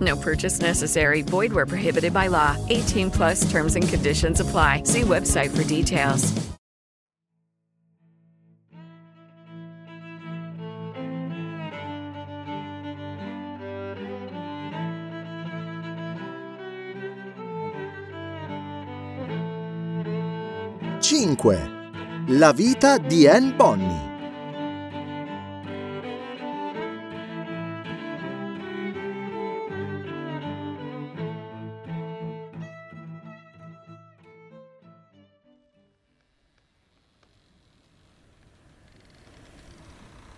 [0.00, 1.22] No purchase necessary.
[1.22, 2.56] Void where prohibited by law.
[2.68, 4.82] 18 plus terms and conditions apply.
[4.84, 6.34] See website for details.
[21.00, 21.56] Cinque.
[22.28, 24.07] La vita di Anne Bonny.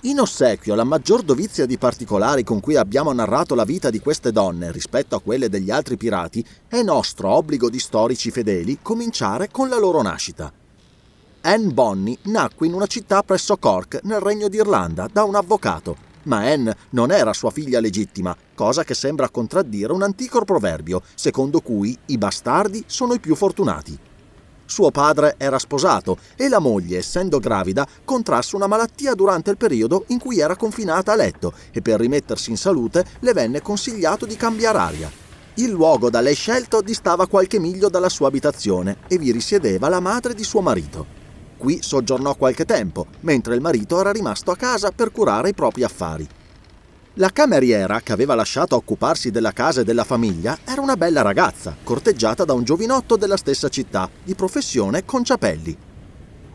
[0.04, 4.32] In ossequio alla maggior dovizia di particolari con cui abbiamo narrato la vita di queste
[4.32, 9.68] donne rispetto a quelle degli altri pirati, è nostro obbligo di storici fedeli cominciare con
[9.68, 10.50] la loro nascita.
[11.42, 16.38] Anne Bonny nacque in una città presso Cork, nel Regno d'Irlanda, da un avvocato, ma
[16.38, 21.94] Anne non era sua figlia legittima, cosa che sembra contraddire un antico proverbio, secondo cui
[22.06, 23.98] i bastardi sono i più fortunati.
[24.70, 30.04] Suo padre era sposato e la moglie, essendo gravida, contrasse una malattia durante il periodo
[30.10, 34.36] in cui era confinata a letto e per rimettersi in salute le venne consigliato di
[34.36, 35.10] cambiare aria.
[35.54, 39.98] Il luogo da lei scelto distava qualche miglio dalla sua abitazione e vi risiedeva la
[39.98, 41.04] madre di suo marito.
[41.58, 45.82] Qui soggiornò qualche tempo, mentre il marito era rimasto a casa per curare i propri
[45.82, 46.28] affari.
[47.14, 51.76] La cameriera, che aveva lasciato occuparsi della casa e della famiglia, era una bella ragazza,
[51.82, 55.76] corteggiata da un giovinotto della stessa città, di professione Conciapelli.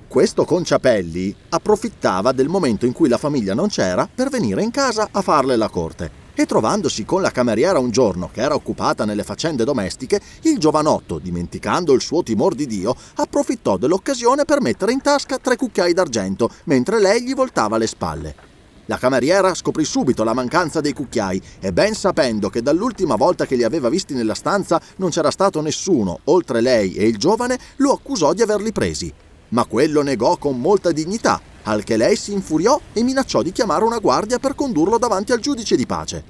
[0.07, 5.09] Questo Conciapelli approfittava del momento in cui la famiglia non c'era per venire in casa
[5.11, 6.23] a farle la corte.
[6.33, 11.19] E trovandosi con la cameriera un giorno che era occupata nelle faccende domestiche, il giovanotto,
[11.19, 16.49] dimenticando il suo timor di Dio, approfittò dell'occasione per mettere in tasca tre cucchiai d'argento,
[16.63, 18.54] mentre lei gli voltava le spalle.
[18.88, 23.56] La cameriera scoprì subito la mancanza dei cucchiai e ben sapendo che dall'ultima volta che
[23.56, 27.94] li aveva visti nella stanza non c'era stato nessuno, oltre lei e il giovane, lo
[27.94, 29.12] accusò di averli presi.
[29.50, 33.84] Ma quello negò con molta dignità, al che lei si infuriò e minacciò di chiamare
[33.84, 36.23] una guardia per condurlo davanti al giudice di pace.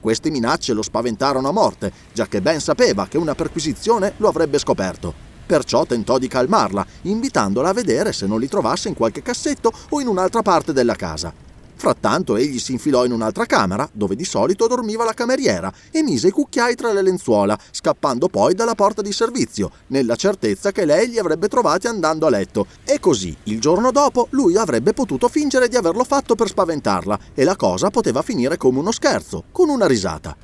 [0.00, 5.12] Queste minacce lo spaventarono a morte, giacché ben sapeva che una perquisizione lo avrebbe scoperto.
[5.44, 10.00] Perciò tentò di calmarla, invitandola a vedere se non li trovasse in qualche cassetto o
[10.00, 11.47] in un'altra parte della casa.
[11.78, 16.26] Frattanto egli si infilò in un'altra camera, dove di solito dormiva la cameriera, e mise
[16.26, 21.08] i cucchiai tra le lenzuola, scappando poi dalla porta di servizio, nella certezza che lei
[21.08, 22.66] li avrebbe trovati andando a letto.
[22.84, 27.44] E così, il giorno dopo, lui avrebbe potuto fingere di averlo fatto per spaventarla, e
[27.44, 30.36] la cosa poteva finire come uno scherzo, con una risata.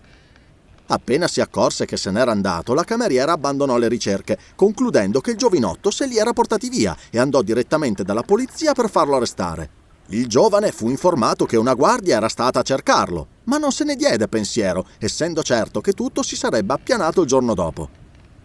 [0.86, 5.36] Appena si accorse che se n'era andato, la cameriera abbandonò le ricerche, concludendo che il
[5.36, 9.82] giovinotto se li era portati via e andò direttamente dalla polizia per farlo arrestare.
[10.08, 13.96] Il giovane fu informato che una guardia era stata a cercarlo, ma non se ne
[13.96, 17.88] diede pensiero, essendo certo che tutto si sarebbe appianato il giorno dopo.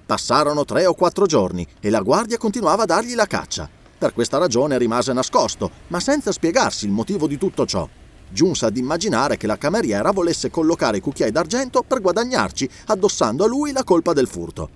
[0.05, 3.69] Passarono tre o quattro giorni e la guardia continuava a dargli la caccia.
[3.97, 7.87] Per questa ragione rimase nascosto, ma senza spiegarsi il motivo di tutto ciò.
[8.29, 13.47] Giunse ad immaginare che la cameriera volesse collocare i cucchiai d'argento per guadagnarci, addossando a
[13.47, 14.69] lui la colpa del furto.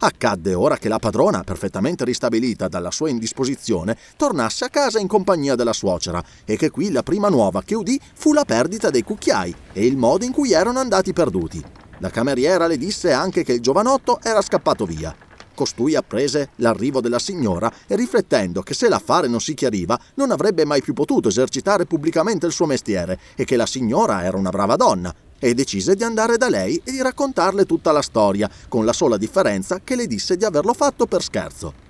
[0.00, 5.56] Accadde ora che la padrona, perfettamente ristabilita dalla sua indisposizione, tornasse a casa in compagnia
[5.56, 9.52] della suocera e che qui la prima nuova che udì fu la perdita dei cucchiai
[9.72, 11.60] e il modo in cui erano andati perduti.
[11.98, 15.12] La cameriera le disse anche che il giovanotto era scappato via.
[15.52, 20.64] Costui apprese l'arrivo della signora e riflettendo che se l'affare non si chiariva non avrebbe
[20.64, 24.76] mai più potuto esercitare pubblicamente il suo mestiere e che la signora era una brava
[24.76, 28.92] donna e decise di andare da lei e di raccontarle tutta la storia, con la
[28.92, 31.86] sola differenza che le disse di averlo fatto per scherzo.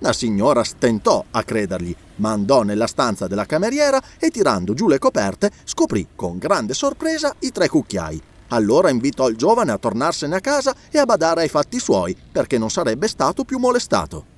[0.00, 4.98] La signora stentò a credergli, ma andò nella stanza della cameriera e tirando giù le
[4.98, 8.22] coperte scoprì con grande sorpresa i tre cucchiai.
[8.48, 12.58] Allora invitò il giovane a tornarsene a casa e a badare ai fatti suoi, perché
[12.58, 14.35] non sarebbe stato più molestato.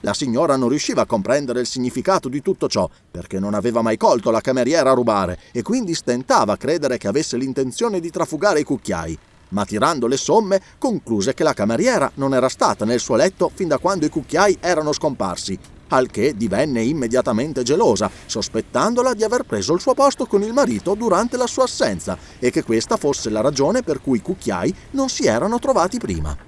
[0.00, 3.96] La signora non riusciva a comprendere il significato di tutto ciò, perché non aveva mai
[3.96, 8.60] colto la cameriera a rubare e quindi stentava a credere che avesse l'intenzione di trafugare
[8.60, 9.18] i cucchiai.
[9.48, 13.68] Ma tirando le somme, concluse che la cameriera non era stata nel suo letto fin
[13.68, 15.58] da quando i cucchiai erano scomparsi,
[15.88, 20.94] al che divenne immediatamente gelosa, sospettandola di aver preso il suo posto con il marito
[20.94, 25.08] durante la sua assenza e che questa fosse la ragione per cui i cucchiai non
[25.08, 26.45] si erano trovati prima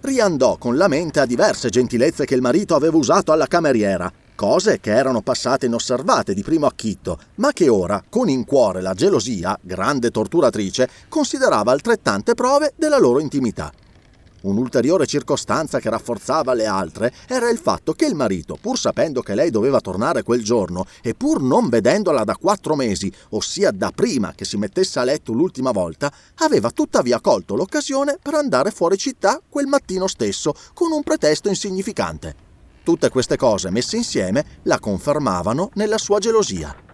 [0.00, 4.80] riandò con la mente a diverse gentilezze che il marito aveva usato alla cameriera, cose
[4.80, 9.58] che erano passate inosservate di primo acchitto, ma che ora, con in cuore la gelosia,
[9.60, 13.70] grande torturatrice, considerava altrettante prove della loro intimità.
[14.42, 19.34] Un'ulteriore circostanza che rafforzava le altre era il fatto che il marito, pur sapendo che
[19.34, 24.32] lei doveva tornare quel giorno e pur non vedendola da quattro mesi, ossia da prima
[24.34, 29.40] che si mettesse a letto l'ultima volta, aveva tuttavia colto l'occasione per andare fuori città
[29.48, 32.48] quel mattino stesso con un pretesto insignificante.
[32.82, 36.88] Tutte queste cose messe insieme la confermavano nella sua gelosia.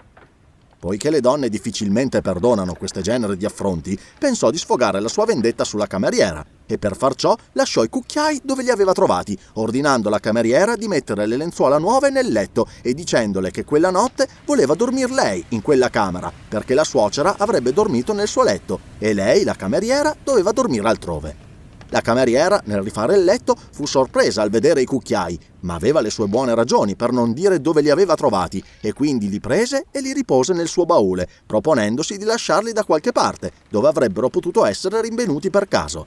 [0.78, 5.64] Poiché le donne difficilmente perdonano questo genere di affronti, pensò di sfogare la sua vendetta
[5.64, 10.20] sulla cameriera e per far ciò lasciò i cucchiai dove li aveva trovati, ordinando alla
[10.20, 15.11] cameriera di mettere le lenzuola nuove nel letto e dicendole che quella notte voleva dormir
[15.11, 19.55] lei in quella camera, perché la suocera avrebbe dormito nel suo letto e lei, la
[19.55, 21.45] cameriera, doveva dormire altrove.
[21.90, 26.10] La cameriera, nel rifare il letto, fu sorpresa al vedere i cucchiai, ma aveva le
[26.10, 30.00] sue buone ragioni per non dire dove li aveva trovati e quindi li prese e
[30.00, 35.00] li ripose nel suo baule, proponendosi di lasciarli da qualche parte, dove avrebbero potuto essere
[35.00, 36.06] rinvenuti per caso.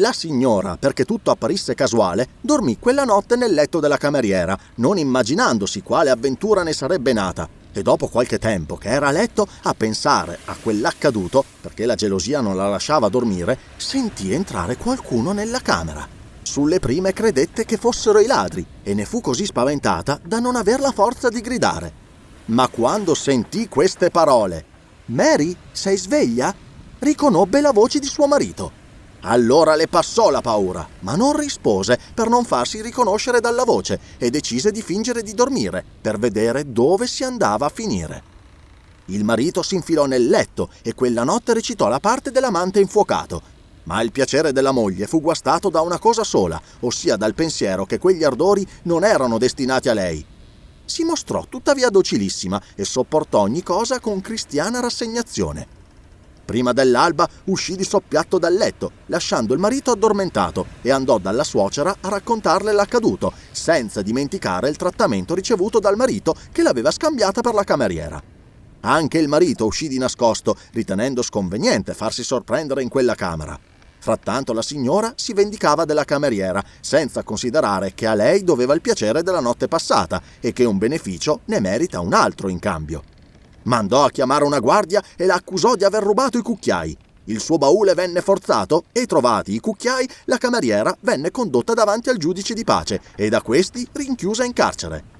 [0.00, 5.80] La signora, perché tutto apparisse casuale, dormì quella notte nel letto della cameriera, non immaginandosi
[5.80, 7.48] quale avventura ne sarebbe nata,
[7.80, 12.40] e dopo qualche tempo che era a letto a pensare a quell'accaduto, perché la gelosia
[12.40, 16.06] non la lasciava dormire, sentì entrare qualcuno nella camera.
[16.42, 20.80] Sulle prime credette che fossero i ladri e ne fu così spaventata da non aver
[20.80, 22.04] la forza di gridare.
[22.46, 24.64] Ma quando sentì queste parole,
[25.06, 26.54] Mary, sei sveglia?
[26.98, 28.84] riconobbe la voce di suo marito
[29.26, 34.30] allora le passò la paura, ma non rispose per non farsi riconoscere dalla voce e
[34.30, 38.34] decise di fingere di dormire per vedere dove si andava a finire.
[39.06, 43.42] Il marito si infilò nel letto e quella notte recitò la parte dell'amante infuocato,
[43.84, 47.98] ma il piacere della moglie fu guastato da una cosa sola, ossia dal pensiero che
[47.98, 50.24] quegli ardori non erano destinati a lei.
[50.84, 55.85] Si mostrò tuttavia docilissima e sopportò ogni cosa con cristiana rassegnazione.
[56.46, 61.96] Prima dell'alba uscì di soppiatto dal letto, lasciando il marito addormentato, e andò dalla suocera
[62.00, 67.64] a raccontarle l'accaduto, senza dimenticare il trattamento ricevuto dal marito che l'aveva scambiata per la
[67.64, 68.22] cameriera.
[68.82, 73.58] Anche il marito uscì di nascosto, ritenendo sconveniente farsi sorprendere in quella camera.
[73.98, 79.24] Frattanto la signora si vendicava della cameriera, senza considerare che a lei doveva il piacere
[79.24, 83.02] della notte passata e che un beneficio ne merita un altro in cambio.
[83.66, 86.96] Mandò a chiamare una guardia e la accusò di aver rubato i cucchiai.
[87.24, 92.16] Il suo baule venne forzato e trovati i cucchiai, la cameriera venne condotta davanti al
[92.16, 95.14] giudice di pace e da questi rinchiusa in carcere.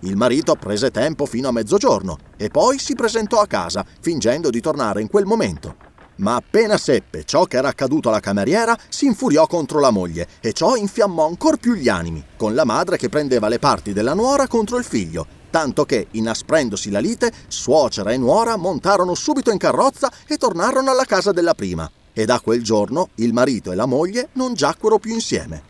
[0.00, 4.60] Il marito prese tempo fino a mezzogiorno e poi si presentò a casa, fingendo di
[4.60, 5.88] tornare in quel momento.
[6.16, 10.52] Ma appena seppe ciò che era accaduto alla cameriera, si infuriò contro la moglie e
[10.52, 14.46] ciò infiammò ancor più gli animi, con la madre che prendeva le parti della nuora
[14.46, 20.10] contro il figlio tanto che, inasprendosi la lite, suocera e nuora montarono subito in carrozza
[20.26, 24.28] e tornarono alla casa della prima, e da quel giorno il marito e la moglie
[24.32, 25.68] non giacquero più insieme.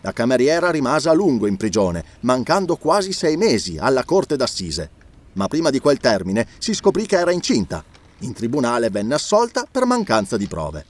[0.00, 4.90] La cameriera rimase a lungo in prigione, mancando quasi sei mesi alla corte d'assise.
[5.34, 7.82] Ma prima di quel termine si scoprì che era incinta.
[8.18, 10.84] In tribunale venne assolta per mancanza di prove.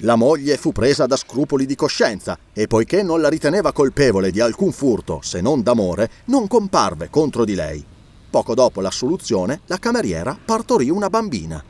[0.00, 4.40] La moglie fu presa da scrupoli di coscienza e poiché non la riteneva colpevole di
[4.40, 7.82] alcun furto se non d'amore, non comparve contro di lei.
[8.28, 11.64] Poco dopo l'assoluzione, la cameriera partorì una bambina.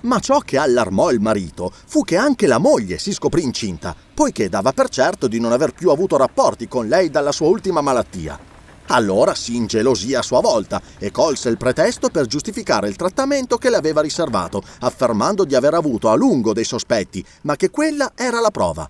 [0.00, 4.48] Ma ciò che allarmò il marito fu che anche la moglie si scoprì incinta, poiché
[4.48, 8.45] dava per certo di non aver più avuto rapporti con lei dalla sua ultima malattia.
[8.88, 13.68] Allora si ingelosì a sua volta e colse il pretesto per giustificare il trattamento che
[13.68, 18.40] le aveva riservato, affermando di aver avuto a lungo dei sospetti, ma che quella era
[18.40, 18.88] la prova.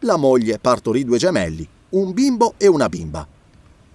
[0.00, 3.26] La moglie partorì due gemelli, un bimbo e una bimba.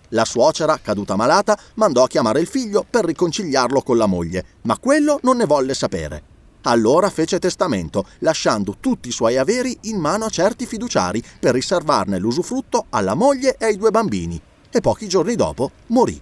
[0.10, 4.78] La suocera, caduta malata, mandò a chiamare il figlio per riconciliarlo con la moglie, ma
[4.78, 6.22] quello non ne volle sapere.
[6.66, 12.20] Allora fece testamento, lasciando tutti i suoi averi in mano a certi fiduciari per riservarne
[12.20, 14.40] l'usufrutto alla moglie e ai due bambini,
[14.74, 16.20] e pochi giorni dopo morì.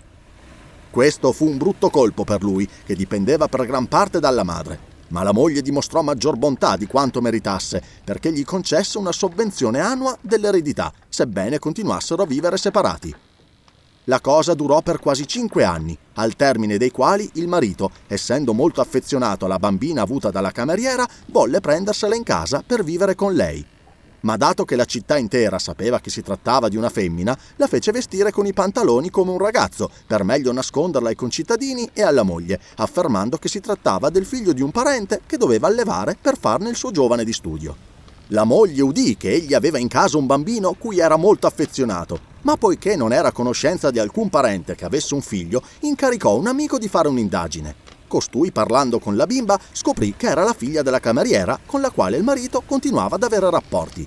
[0.91, 4.77] Questo fu un brutto colpo per lui, che dipendeva per gran parte dalla madre,
[5.07, 10.17] ma la moglie dimostrò maggior bontà di quanto meritasse, perché gli concesse una sovvenzione annua
[10.19, 13.15] dell'eredità sebbene continuassero a vivere separati.
[14.05, 18.81] La cosa durò per quasi cinque anni, al termine dei quali il marito, essendo molto
[18.81, 23.65] affezionato alla bambina avuta dalla cameriera, volle prendersela in casa per vivere con lei.
[24.21, 27.91] Ma dato che la città intera sapeva che si trattava di una femmina, la fece
[27.91, 32.59] vestire con i pantaloni come un ragazzo, per meglio nasconderla ai concittadini e alla moglie,
[32.75, 36.75] affermando che si trattava del figlio di un parente che doveva allevare per farne il
[36.75, 37.75] suo giovane di studio.
[38.27, 42.57] La moglie udì che egli aveva in casa un bambino cui era molto affezionato ma
[42.57, 46.77] poiché non era a conoscenza di alcun parente che avesse un figlio, incaricò un amico
[46.77, 47.90] di fare un'indagine.
[48.11, 52.17] Costui, parlando con la bimba, scoprì che era la figlia della cameriera con la quale
[52.17, 54.05] il marito continuava ad avere rapporti.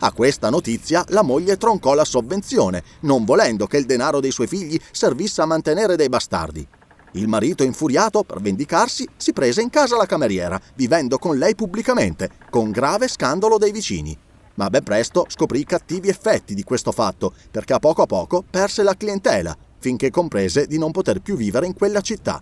[0.00, 4.46] A questa notizia la moglie troncò la sovvenzione, non volendo che il denaro dei suoi
[4.46, 6.68] figli servisse a mantenere dei bastardi.
[7.12, 12.28] Il marito, infuriato per vendicarsi, si prese in casa la cameriera, vivendo con lei pubblicamente,
[12.50, 14.18] con grave scandalo dei vicini
[14.56, 18.44] ma ben presto scoprì i cattivi effetti di questo fatto, perché a poco a poco
[18.48, 22.40] perse la clientela, finché comprese di non poter più vivere in quella città.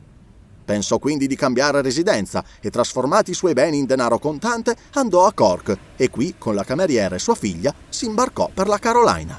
[0.72, 5.34] Pensò quindi di cambiare residenza e trasformati i suoi beni in denaro contante andò a
[5.34, 9.38] Cork e qui, con la cameriera e sua figlia, si imbarcò per la Carolina.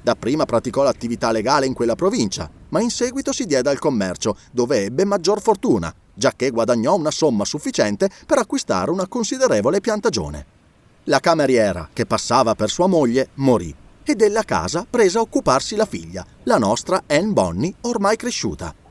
[0.00, 4.84] Dapprima praticò l'attività legale in quella provincia, ma in seguito si diede al commercio, dove
[4.84, 10.46] ebbe maggior fortuna, giacché guadagnò una somma sufficiente per acquistare una considerevole piantagione.
[11.06, 15.84] La cameriera, che passava per sua moglie, morì e della casa prese a occuparsi la
[15.84, 18.83] figlia, la nostra Anne Bonny, ormai cresciuta.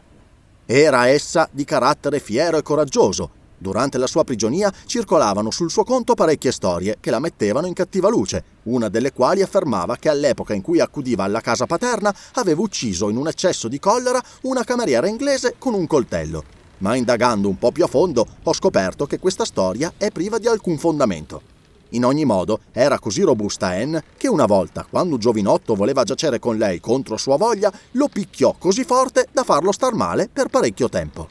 [0.65, 3.41] Era essa di carattere fiero e coraggioso.
[3.57, 8.07] Durante la sua prigionia circolavano sul suo conto parecchie storie che la mettevano in cattiva
[8.09, 13.09] luce, una delle quali affermava che all'epoca in cui accudiva alla casa paterna aveva ucciso
[13.09, 16.43] in un eccesso di collera una cameriera inglese con un coltello.
[16.77, 20.47] Ma indagando un po' più a fondo ho scoperto che questa storia è priva di
[20.47, 21.52] alcun fondamento.
[21.93, 26.57] In ogni modo, era così robusta Anne che una volta, quando giovinotto voleva giacere con
[26.57, 31.29] lei contro sua voglia, lo picchiò così forte da farlo star male per parecchio tempo.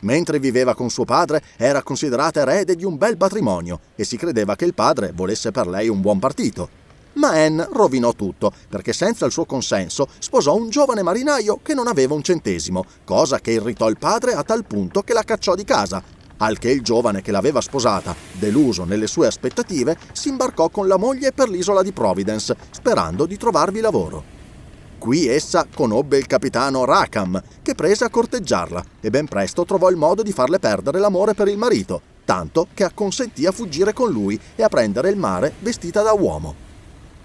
[0.00, 4.56] Mentre viveva con suo padre, era considerata erede di un bel patrimonio e si credeva
[4.56, 6.80] che il padre volesse per lei un buon partito.
[7.14, 11.86] Ma Anne rovinò tutto, perché senza il suo consenso sposò un giovane marinaio che non
[11.86, 15.64] aveva un centesimo, cosa che irritò il padre a tal punto che la cacciò di
[15.64, 20.86] casa al che il giovane che l'aveva sposata, deluso nelle sue aspettative, si imbarcò con
[20.86, 24.24] la moglie per l'isola di Providence, sperando di trovarvi lavoro.
[24.98, 29.96] Qui essa conobbe il capitano Rackham, che prese a corteggiarla e ben presto trovò il
[29.96, 34.40] modo di farle perdere l'amore per il marito, tanto che acconsentì a fuggire con lui
[34.54, 36.54] e a prendere il mare vestita da uomo.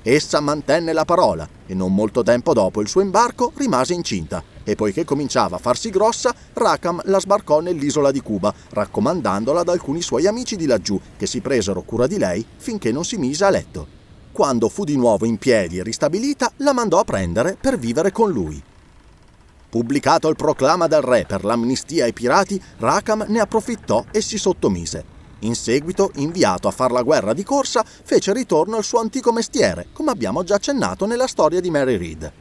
[0.01, 4.75] Essa mantenne la parola e non molto tempo dopo il suo imbarco rimase incinta e
[4.75, 10.27] poiché cominciava a farsi grossa, Rackham la sbarcò nell'isola di Cuba, raccomandandola ad alcuni suoi
[10.27, 13.87] amici di laggiù, che si presero cura di lei finché non si mise a letto.
[14.33, 18.29] Quando fu di nuovo in piedi e ristabilita, la mandò a prendere per vivere con
[18.29, 18.61] lui.
[19.69, 25.15] Pubblicato il proclama del re per l'amnistia ai pirati, Rackham ne approfittò e si sottomise.
[25.39, 29.87] In seguito, inviato a far la guerra di corsa, fece ritorno al suo antico mestiere,
[29.93, 32.31] come abbiamo già accennato nella storia di Mary Read.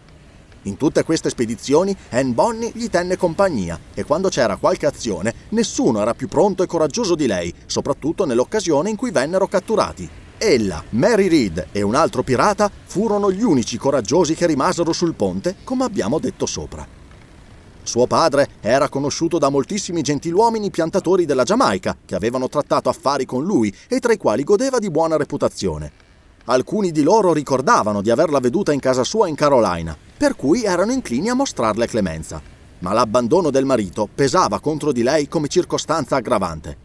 [0.66, 6.00] In tutte queste spedizioni Anne Bonny gli tenne compagnia e quando c'era qualche azione nessuno
[6.00, 10.08] era più pronto e coraggioso di lei, soprattutto nell'occasione in cui vennero catturati.
[10.38, 15.54] Ella, Mary Read e un altro pirata furono gli unici coraggiosi che rimasero sul ponte,
[15.62, 16.84] come abbiamo detto sopra.
[17.84, 23.44] Suo padre era conosciuto da moltissimi gentiluomini piantatori della Giamaica che avevano trattato affari con
[23.44, 25.92] lui e tra i quali godeva di buona reputazione.
[26.46, 30.92] Alcuni di loro ricordavano di averla veduta in casa sua in Carolina, per cui erano
[30.92, 32.40] inclini a mostrarle clemenza.
[32.78, 36.84] Ma l'abbandono del marito pesava contro di lei come circostanza aggravante.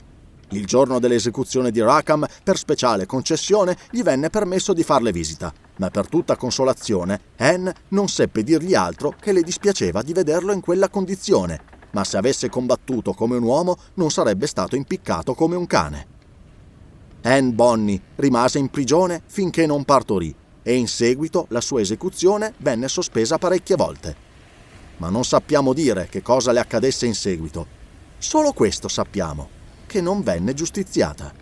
[0.49, 5.89] Il giorno dell'esecuzione di Rackham, per speciale concessione, gli venne permesso di farle visita, ma
[5.89, 10.89] per tutta consolazione Anne non seppe dirgli altro che le dispiaceva di vederlo in quella
[10.89, 11.59] condizione,
[11.91, 16.07] ma se avesse combattuto come un uomo non sarebbe stato impiccato come un cane.
[17.23, 22.87] Anne Bonny rimase in prigione finché non partorì e in seguito la sua esecuzione venne
[22.87, 24.15] sospesa parecchie volte.
[24.97, 27.65] Ma non sappiamo dire che cosa le accadesse in seguito.
[28.17, 29.49] Solo questo sappiamo,
[29.87, 31.40] che non venne giustiziata.